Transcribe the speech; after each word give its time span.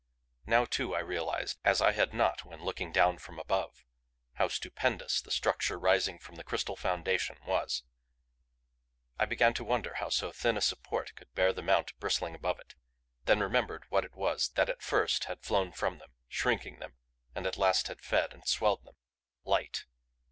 Now, 0.47 0.65
too, 0.65 0.95
I 0.95 0.99
realized, 1.01 1.59
as 1.63 1.79
I 1.79 1.91
had 1.91 2.11
not 2.11 2.43
when 2.43 2.63
looking 2.63 2.91
down 2.91 3.19
from 3.19 3.37
above, 3.37 3.85
how 4.33 4.47
stupendous 4.47 5.21
the 5.21 5.29
structure 5.29 5.77
rising 5.77 6.17
from 6.17 6.37
the 6.37 6.43
crystal 6.43 6.75
foundation 6.75 7.37
was. 7.45 7.83
I 9.19 9.25
began 9.27 9.53
to 9.53 9.63
wonder 9.63 9.93
how 9.93 10.09
so 10.09 10.31
thin 10.31 10.57
a 10.57 10.61
support 10.61 11.13
could 11.13 11.31
bear 11.35 11.53
the 11.53 11.61
mount 11.61 11.95
bristling 11.99 12.33
above 12.33 12.57
it 12.59 12.73
then 13.25 13.41
remembered 13.41 13.83
what 13.91 14.03
it 14.03 14.15
was 14.15 14.49
that 14.55 14.69
at 14.69 14.81
first 14.81 15.25
had 15.25 15.43
flown 15.43 15.71
from 15.71 15.99
them, 15.99 16.15
shrinking 16.27 16.79
them, 16.79 16.95
and 17.35 17.45
at 17.45 17.55
last 17.57 17.87
had 17.87 18.01
fed 18.01 18.33
and 18.33 18.47
swelled 18.47 18.83
them. 18.83 18.95
Light! 19.43 19.85